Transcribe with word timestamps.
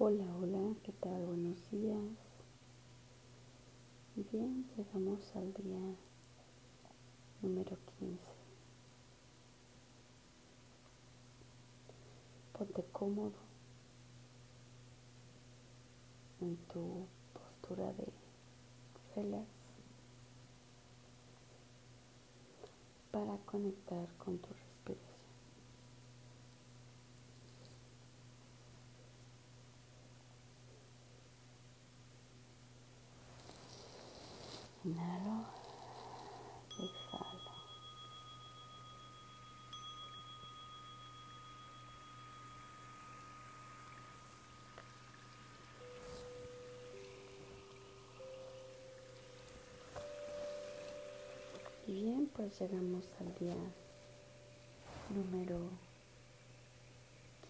Hola, 0.00 0.32
hola, 0.40 0.76
¿qué 0.84 0.92
tal? 0.92 1.26
Buenos 1.26 1.58
días. 1.72 1.98
Bien, 4.14 4.64
llegamos 4.76 5.34
al 5.34 5.52
día 5.54 5.80
número 7.42 7.76
15. 7.98 8.22
Ponte 12.56 12.84
cómodo 12.92 13.32
en 16.42 16.56
tu 16.72 17.08
postura 17.32 17.92
de 17.94 18.06
relax 19.16 19.48
para 23.10 23.36
conectar 23.38 24.06
con 24.18 24.38
tu 24.38 24.46
respiración. 24.50 25.18
Inhalo 34.88 35.44
exhalo. 36.78 37.52
Bien, 51.86 52.30
pues 52.34 52.58
llegamos 52.58 53.04
al 53.20 53.34
día 53.34 53.56
número 55.10 55.68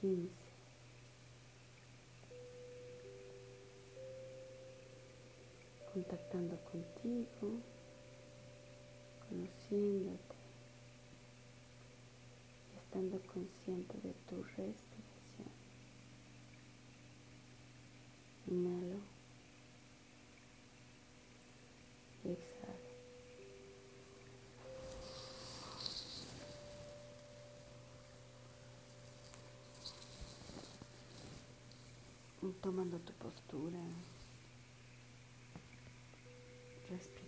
15. 0.01 0.48
Contactando 5.92 6.56
contigo, 6.70 7.60
conociéndote 9.28 10.36
y 12.72 12.78
estando 12.78 13.20
consciente 13.22 13.94
de 14.02 14.12
tu 14.28 14.42
respiración. 14.42 15.48
Inhalo 18.48 19.00
y 22.24 22.30
exhalo. 22.30 22.88
Tomando 32.62 32.98
tu 32.98 33.12
postura 33.14 33.78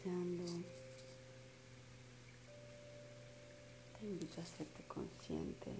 Te 0.02 0.08
invito 4.06 4.40
a 4.40 4.42
hacerte 4.42 4.82
consciente 4.84 5.70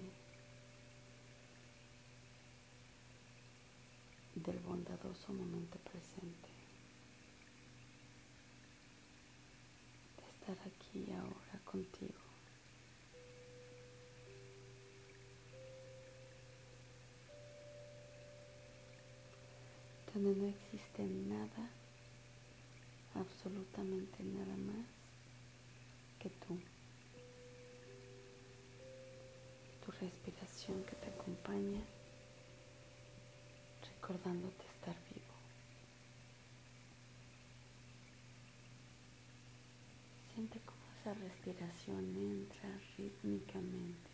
del 4.35 4.59
bondadoso 4.59 5.33
momento 5.33 5.79
presente. 5.79 6.49
De 10.17 10.23
estar 10.29 10.67
aquí 10.67 11.11
ahora 11.13 11.59
contigo. 11.65 12.21
Donde 20.13 20.35
no 20.35 20.45
existe 20.45 21.03
nada 21.07 21.80
absolutamente 23.15 24.23
nada 24.23 24.55
más 24.57 24.85
que 26.19 26.29
tú. 26.29 26.59
Tu 29.85 29.91
respiración 29.99 30.83
que 30.83 30.95
te 30.95 31.07
acompaña, 31.09 31.81
recordándote 33.95 34.65
estar 34.75 34.95
vivo. 35.09 35.33
Siente 40.33 40.59
cómo 40.59 40.81
esa 40.99 41.13
respiración 41.15 42.15
entra 42.15 42.69
rítmicamente 42.97 44.10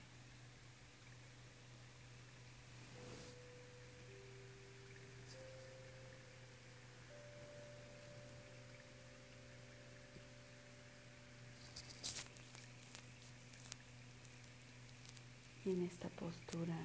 en 15.72 15.82
esta 15.82 16.08
postura 16.10 16.78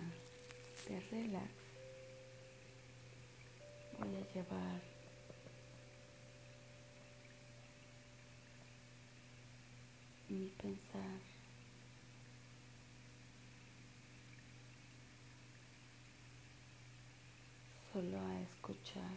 de 0.88 1.00
relax 1.10 1.53
voy 4.00 4.16
a 4.16 4.34
llevar 4.34 4.82
mi 10.28 10.48
pensar 10.60 11.21
solo 17.92 18.19
a 18.19 18.41
escuchar 18.41 19.16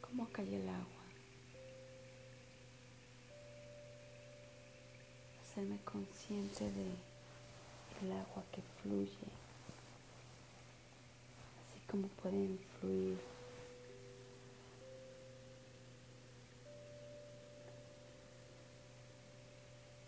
cómo 0.00 0.26
cae 0.32 0.56
el 0.56 0.66
agua. 0.66 0.86
Hacerme 5.42 5.78
consciente 5.84 6.64
de 6.70 7.11
el 8.02 8.12
agua 8.12 8.42
que 8.50 8.62
fluye, 8.82 9.28
así 11.60 11.80
como 11.88 12.08
pueden 12.08 12.58
fluir 12.80 13.18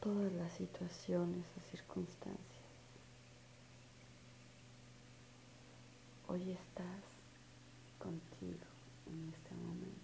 todas 0.01 0.33
las 0.33 0.53
situaciones 0.53 1.45
o 1.57 1.71
circunstancias. 1.71 2.65
Hoy 6.27 6.51
estás 6.51 7.05
contigo 7.99 8.67
en 9.07 9.33
este 9.33 9.55
momento. 9.55 10.04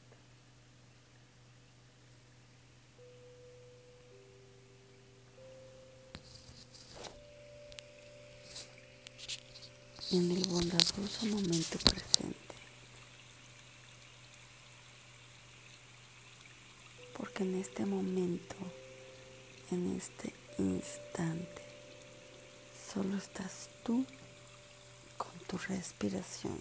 En 10.13 10.29
el 10.33 10.43
bondadoso 10.49 11.27
momento 11.27 11.79
presente. 11.79 12.55
Porque 17.17 17.45
en 17.45 17.55
este 17.55 17.87
momento, 17.87 18.57
en 19.71 19.97
este 19.97 20.35
instante, 20.59 21.63
solo 22.93 23.17
estás 23.19 23.71
tú 23.85 24.05
con 25.17 25.39
tu 25.47 25.59
respiración, 25.59 26.59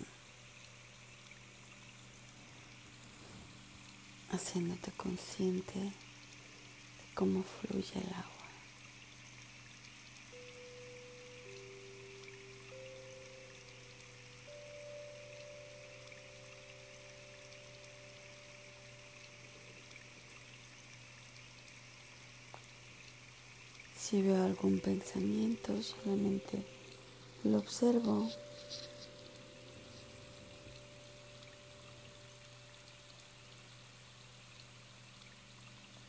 haciéndote 4.31 4.91
consciente 4.91 5.79
de 5.79 5.93
cómo 7.15 7.43
fluye 7.43 7.97
el 7.97 8.13
agua. 8.13 8.38
Si 24.09 24.23
veo 24.23 24.43
algún 24.43 24.79
pensamiento, 24.79 25.71
solamente 25.83 26.65
lo 27.43 27.59
observo. 27.59 28.27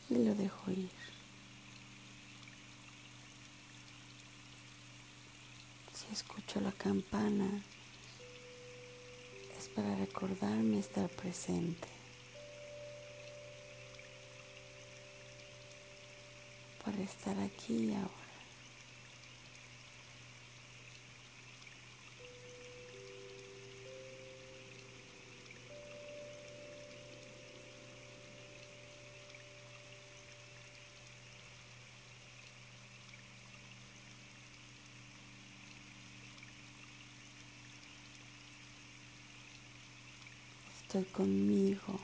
Y 0.09 0.15
lo 0.15 0.33
dejo 0.33 0.71
ir. 0.71 0.89
Si 5.93 6.11
escucho 6.11 6.59
la 6.59 6.71
campana, 6.71 7.63
es 9.59 9.69
para 9.69 9.95
recordarme 9.97 10.79
estar 10.79 11.07
presente. 11.07 12.00
para 16.91 17.03
estar 17.03 17.39
aquí 17.39 17.91
y 17.91 17.93
ahora. 17.93 18.09
estoy 40.83 41.05
conmigo, 41.05 41.97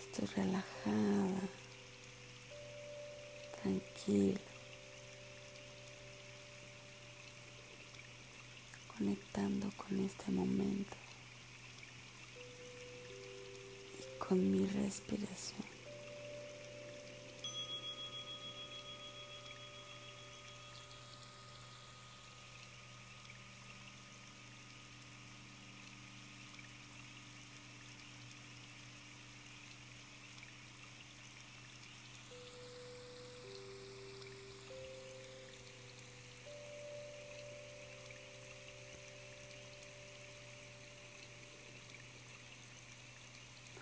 estoy 0.00 0.26
relajada 0.34 1.61
tranquilo, 3.62 4.40
conectando 8.96 9.70
con 9.76 10.00
este 10.04 10.30
momento 10.32 10.96
y 13.98 14.18
con 14.18 14.50
mi 14.50 14.66
respiración. 14.66 15.81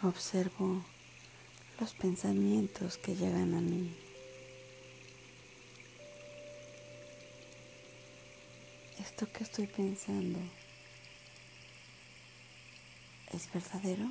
Observo 0.03 0.83
los 1.79 1.93
pensamientos 1.93 2.97
que 2.97 3.15
llegan 3.15 3.53
a 3.53 3.61
mí. 3.61 3.95
¿Esto 8.99 9.31
que 9.31 9.45
estoy 9.45 9.67
pensando 9.67 10.39
es 13.35 13.53
verdadero? 13.53 14.11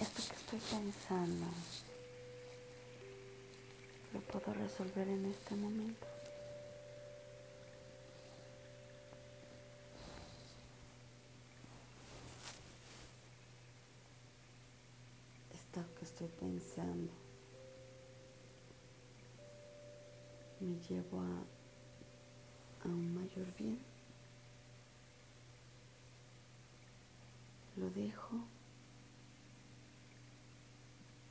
Esto 0.00 0.22
que 0.26 0.36
estoy 0.36 0.58
pensando 0.70 1.46
lo 4.14 4.20
puedo 4.20 4.54
resolver 4.54 5.06
en 5.06 5.26
este 5.26 5.54
momento. 5.54 6.14
que 15.82 16.04
estoy 16.04 16.28
pensando 16.28 17.12
llevo 20.88 21.20
a, 21.20 21.44
a 22.84 22.88
un 22.88 23.14
mayor 23.14 23.46
bien. 23.58 23.78
Lo 27.76 27.90
dejo 27.90 28.44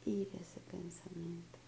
ir 0.06 0.30
ese 0.40 0.60
pensamiento. 0.60 1.60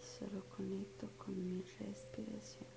Y 0.00 0.18
solo 0.18 0.42
conecto 0.56 1.10
con 1.18 1.34
mi 1.44 1.62
respiración. 1.78 2.74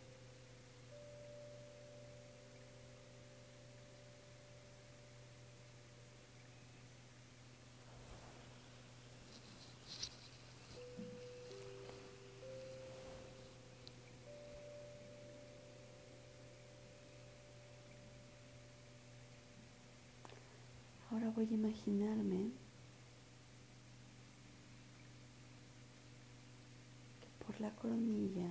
Ahora 21.10 21.27
voy 21.38 21.46
a 21.52 21.54
imaginarme 21.54 22.50
que 27.22 27.46
por 27.46 27.62
la 27.62 27.70
coronilla 27.76 28.50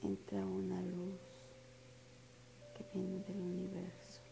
entra 0.00 0.38
una 0.46 0.80
luz 0.80 1.20
que 2.74 2.86
viene 2.94 3.18
del 3.24 3.36
universo. 3.36 4.22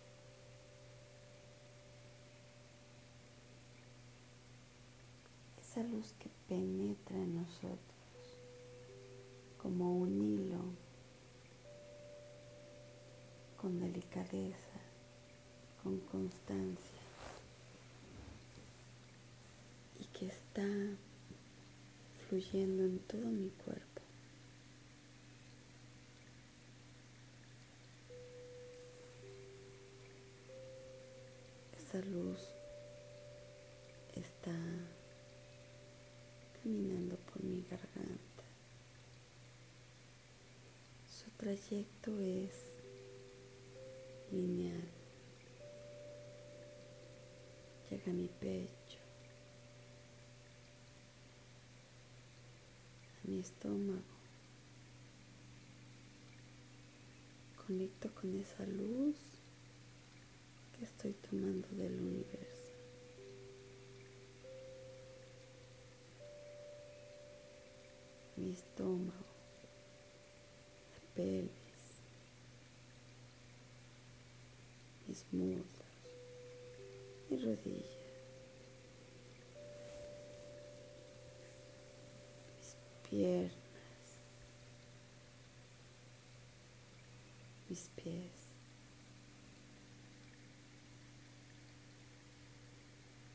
Esa 5.61 5.83
luz 5.83 6.15
que 6.19 6.31
penetra 6.49 7.19
en 7.19 7.35
nosotros 7.35 8.39
como 9.59 9.99
un 9.99 10.23
hilo 10.23 10.90
con 13.61 13.79
delicadeza, 13.79 14.81
con 15.83 15.99
constancia 16.01 16.99
y 20.01 20.05
que 20.19 20.29
está 20.29 20.67
fluyendo 22.27 22.85
en 22.85 22.99
todo 23.01 23.27
mi 23.27 23.51
cuerpo. 23.51 24.01
Esa 31.77 31.99
luz 32.07 32.41
está 34.15 34.57
caminando 36.63 37.17
por 37.17 37.45
mi 37.45 37.63
garganta. 37.69 38.45
Su 41.11 41.29
trayecto 41.33 42.19
es 42.21 42.70
lineal. 44.33 44.89
Llega 47.91 48.11
a 48.11 48.15
mi 48.15 48.29
pecho, 48.29 48.99
a 53.25 53.29
mi 53.29 53.41
estómago. 53.41 54.21
Conecto 57.67 58.13
con 58.15 58.37
esa 58.37 58.65
luz 58.67 59.17
que 60.77 60.85
estoy 60.85 61.13
tomando 61.15 61.69
del 61.71 62.01
universo. 62.01 62.71
Mi 68.37 68.53
estómago, 68.53 69.27
la 70.93 71.15
pelvis 71.15 71.60
mis 75.11 75.25
muslos, 75.33 75.67
mis 77.29 77.43
rodillas, 77.45 77.85
mis 82.57 82.77
piernas, 83.11 83.51
mis 87.69 87.91
pies. 87.97 88.31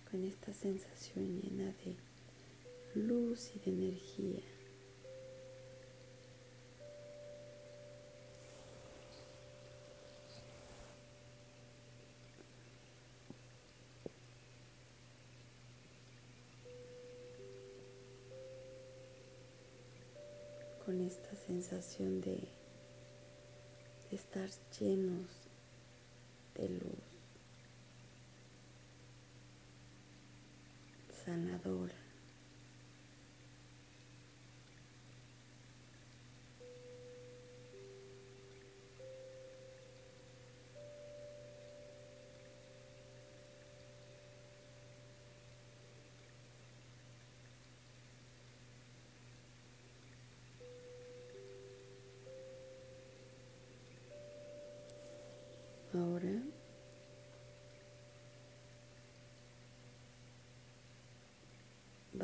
Con 0.09 0.23
esta 0.23 0.53
sensación 0.53 1.41
llena 1.41 1.73
de 1.83 1.97
luz 3.01 3.51
y 3.53 3.59
de 3.59 3.71
energía. 3.71 4.54
Esta 21.01 21.35
sensación 21.35 22.21
de, 22.21 22.47
de 24.09 24.15
estar 24.15 24.49
llenos 24.79 25.29
de 26.55 26.69
luz 26.69 27.15
sanadora. 31.25 32.04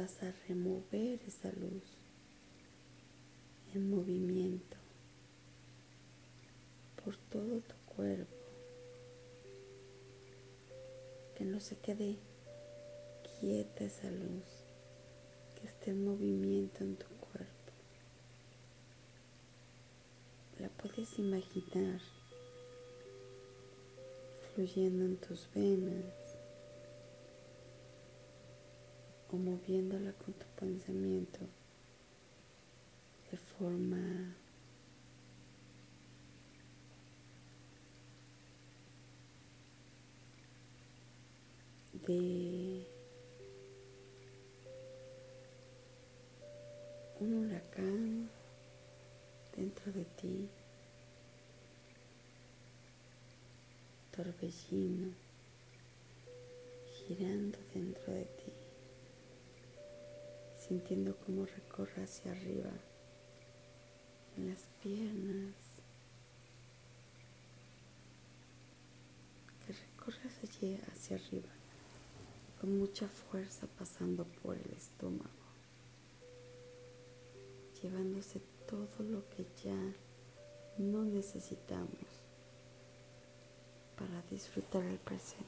Vas 0.01 0.23
a 0.23 0.33
remover 0.47 1.19
esa 1.27 1.51
luz 1.51 1.83
en 3.75 3.87
movimiento 3.87 4.77
por 7.03 7.15
todo 7.15 7.59
tu 7.59 7.75
cuerpo, 7.95 8.47
que 11.35 11.45
no 11.45 11.59
se 11.59 11.77
quede 11.77 12.17
quieta 13.39 13.83
esa 13.83 14.09
luz, 14.09 14.49
que 15.59 15.67
esté 15.67 15.91
en 15.91 16.03
movimiento 16.03 16.83
en 16.83 16.95
tu 16.95 17.07
cuerpo. 17.17 17.71
La 20.57 20.69
puedes 20.69 21.19
imaginar 21.19 22.01
fluyendo 24.55 25.05
en 25.05 25.17
tus 25.17 25.47
venas 25.53 26.20
o 29.31 29.35
moviéndola 29.37 30.11
con 30.13 30.33
tu 30.33 30.45
pensamiento 30.59 31.39
de 33.31 33.37
forma 33.37 34.35
de 42.07 42.85
un 47.19 47.45
huracán 47.45 48.29
dentro 49.55 49.91
de 49.91 50.05
ti, 50.19 50.49
torbellino 54.15 55.13
girando 57.07 57.59
dentro 57.73 58.13
de 58.13 58.25
ti, 58.25 58.60
sintiendo 60.67 61.17
cómo 61.25 61.45
recorre 61.45 62.03
hacia 62.03 62.31
arriba 62.31 62.71
en 64.37 64.49
las 64.49 64.61
piernas, 64.81 65.55
que 69.65 69.73
recorres 69.73 70.33
allí 70.43 70.79
hacia 70.91 71.17
arriba 71.17 71.49
con 72.59 72.77
mucha 72.77 73.07
fuerza 73.07 73.65
pasando 73.79 74.23
por 74.43 74.55
el 74.55 74.71
estómago, 74.73 75.29
llevándose 77.81 78.39
todo 78.67 79.03
lo 79.03 79.27
que 79.29 79.45
ya 79.63 79.93
no 80.77 81.03
necesitamos 81.03 82.05
para 83.97 84.21
disfrutar 84.29 84.83
el 84.83 84.99
presente. 84.99 85.45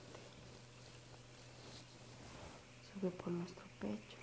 Sube 2.94 3.12
por 3.12 3.30
nuestro 3.30 3.64
pecho, 3.80 4.23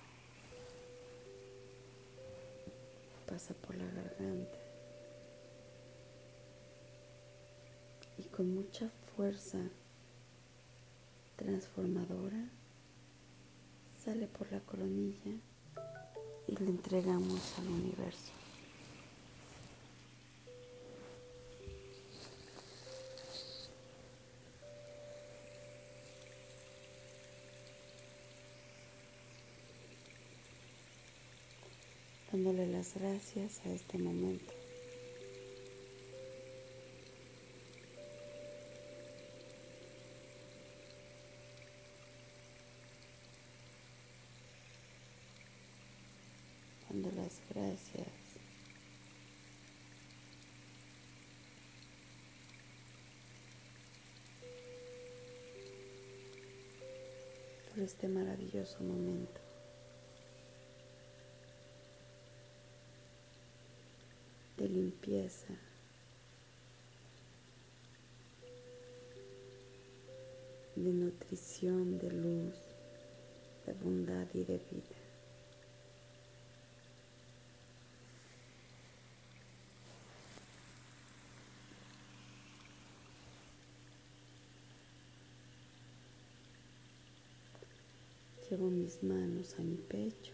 pasa 3.31 3.53
por 3.53 3.73
la 3.75 3.85
garganta 3.85 4.59
y 8.17 8.23
con 8.23 8.53
mucha 8.53 8.89
fuerza 9.15 9.57
transformadora 11.37 12.49
sale 14.03 14.27
por 14.27 14.51
la 14.51 14.59
coronilla 14.59 15.31
y 16.45 16.55
le 16.57 16.65
entregamos 16.65 17.57
al 17.59 17.69
universo. 17.69 18.40
Dándole 32.43 32.65
las 32.65 32.95
gracias 32.95 33.61
a 33.65 33.69
este 33.69 33.99
momento. 33.99 34.53
dando 46.89 47.11
las 47.11 47.39
gracias 47.49 48.07
por 57.69 57.79
este 57.79 58.07
maravilloso 58.07 58.83
momento. 58.83 59.50
Limpieza, 65.01 65.53
de 70.75 70.91
nutrición, 70.91 71.97
de 71.97 72.11
luz, 72.11 72.55
de 73.65 73.73
bondad 73.73 74.27
y 74.33 74.43
de 74.43 74.57
vida. 74.57 74.97
Llevo 88.49 88.69
mis 88.69 89.01
manos 89.01 89.55
a 89.57 89.63
mi 89.63 89.77
pecho. 89.77 90.33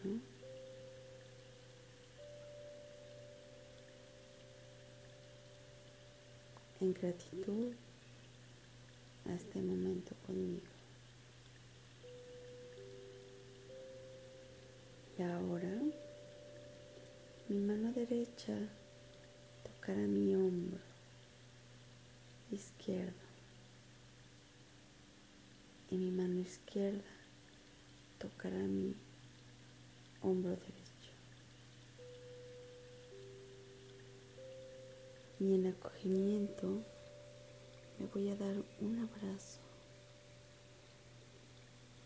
En 6.79 6.93
gratitud 6.93 7.73
a 9.25 9.33
este 9.33 9.59
momento 9.61 10.15
conmigo. 10.25 10.67
Y 15.17 15.23
ahora 15.23 15.81
mi 17.49 17.57
mano 17.57 17.91
derecha 17.93 18.53
tocará 19.63 19.97
mi 19.97 20.35
hombro 20.35 20.79
izquierdo 22.51 23.27
y 25.89 25.97
mi 25.97 26.11
mano 26.11 26.39
izquierda 26.39 27.01
tocará 28.19 28.57
mi 28.57 28.95
hombro 30.21 30.51
derecho. 30.51 30.86
Y 35.39 35.53
en 35.53 35.67
acogimiento 35.67 36.81
me 37.99 38.07
voy 38.07 38.29
a 38.29 38.35
dar 38.35 38.55
un 38.81 38.99
abrazo, 38.99 39.59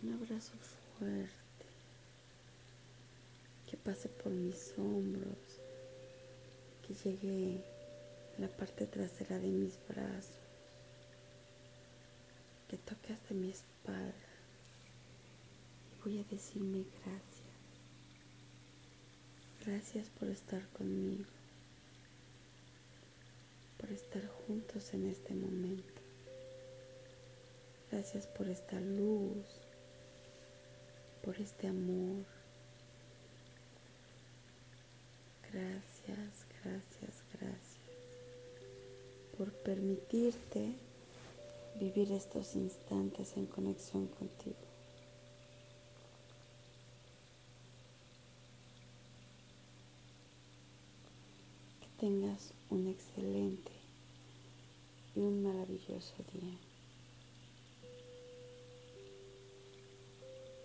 un 0.04 0.14
abrazo 0.14 0.52
fuerte. 0.98 1.32
Que 3.70 3.78
pase 3.78 4.10
por 4.10 4.32
mis 4.32 4.74
hombros, 4.78 5.38
que 6.86 6.94
llegue 6.94 7.64
a 8.38 8.42
la 8.42 8.48
parte 8.50 8.86
trasera 8.86 9.40
de 9.40 9.48
mis 9.48 9.80
brazos, 9.88 10.36
que 12.68 12.78
toque 12.78 13.14
hasta 13.14 13.34
mi 13.34 13.50
espalda. 13.50 14.14
Voy 16.04 16.20
a 16.20 16.24
decirme 16.26 16.84
gracias. 17.06 17.42
Gracias 19.66 20.10
por 20.10 20.28
estar 20.28 20.68
conmigo, 20.70 21.30
por 23.82 23.92
estar 23.92 24.26
juntos 24.46 24.94
en 24.94 25.08
este 25.08 25.34
momento. 25.34 26.02
Gracias 27.92 28.28
por 28.28 28.48
esta 28.48 28.80
luz, 28.80 29.44
por 31.26 31.36
este 31.40 31.68
amor. 31.68 32.24
Gracias, 35.52 36.46
gracias, 36.64 37.24
gracias 37.34 37.82
por 39.36 39.52
permitirte 39.52 40.76
vivir 41.80 42.12
estos 42.12 42.56
instantes 42.56 43.36
en 43.36 43.48
conexión 43.48 44.08
contigo. 44.08 44.72
tengas 52.02 52.52
un 52.72 52.88
excelente 52.88 53.71
y 55.16 55.20
un 55.20 55.44
maravilloso 55.44 56.16
día. 56.34 56.58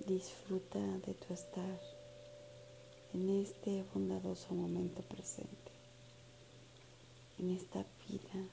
Disfruta 0.07 0.79
de 0.79 1.15
tu 1.15 1.35
estar 1.35 1.81
en 3.12 3.43
este 3.43 3.85
bondadoso 3.93 4.55
momento 4.55 5.03
presente, 5.03 5.73
en 7.38 7.50
esta 7.50 7.85
vida, 8.09 8.49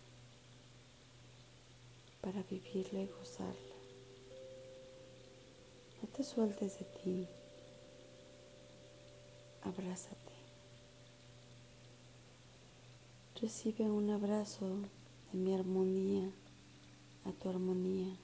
para 2.22 2.42
vivirla 2.44 3.02
y 3.02 3.08
gozarla. 3.08 3.76
No 6.02 6.08
te 6.08 6.24
sueltes 6.24 6.80
de 6.80 6.86
ti, 6.86 7.28
abrázate. 9.62 10.34
Recibe 13.40 13.84
un 13.84 14.10
abrazo 14.10 14.66
de 15.34 15.40
mi 15.40 15.54
armonía 15.56 16.30
a 17.26 17.32
tu 17.32 17.50
armonía 17.50 18.16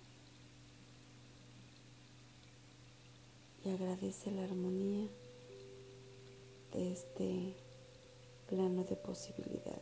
y 3.65 3.69
agradece 3.71 4.31
la 4.31 4.43
armonía 4.43 5.07
de 6.71 6.91
este 6.91 7.55
plano 8.47 8.83
de 8.83 8.95
posibilidades. 8.95 9.81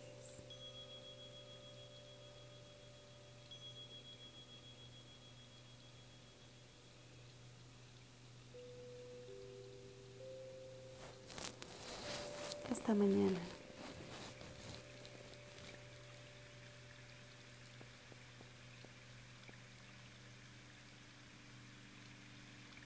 Hasta 12.72 12.96
mañana. 12.96 13.56